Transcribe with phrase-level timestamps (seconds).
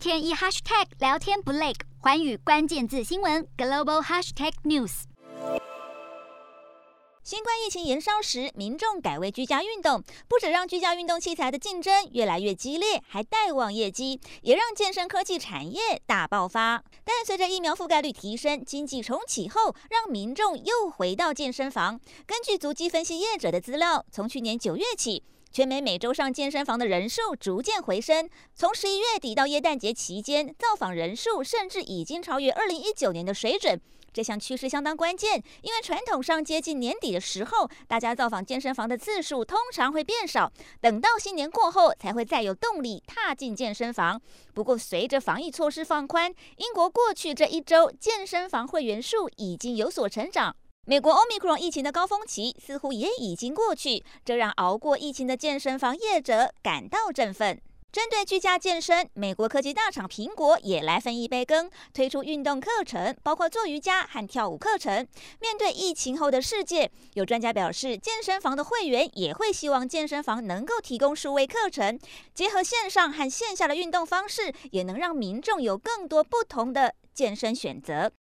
[0.00, 5.02] 天一 hashtag 聊天不累，环宇关键字新闻 global hashtag news。
[7.22, 16.82] 新冠疫情延烧时，民众改为居家运动，不止让居家运动器材的竞争越来越激烈，还带旺业绩，也让健身科技产业大爆发。
[17.04, 22.00] 但随着疫苗覆盖率提升，经济重启后，让民众又回到健身房。
[22.26, 25.22] 根据足迹分析业者的资料，从去年九月起，
[25.52, 28.30] 全美每周上健身房的人数逐渐回升。
[28.54, 33.80] 从十一月底到耶诞节期间，造访人数甚至已经超越二零一九年的水准。
[34.12, 44.20] 这项趋势相当关键，因为传统上接近年底的时候，大家造访健身房的次数通常会变少，等到新年过后才会再有动力踏进健身房。
[44.54, 50.54] 不过，随着防疫措施放宽，英国过去这一周健身房会员数已经有所成长。
[50.86, 57.60] 美国 Omicron 疫情的高峰期似乎也已经过去，这让熬过疫情的健身房业者感到振奋。
[57.92, 65.06] 针对居家健身，美国科技大厂苹果也来分一杯羹，推出运动课程，包括做瑜伽和跳舞课程。
[65.40, 71.98] 面对疫情后的世界，有专家表示，健身房的会员也会希望健身房能够提供数位课程，
[72.34, 78.10] 结合线上和线下的运动方式，也能让民众有更多不同的健身选择。